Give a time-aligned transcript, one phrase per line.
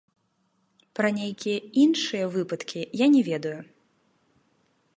[0.99, 3.55] Пра нейкія іншыя выпадкі я не ведаю.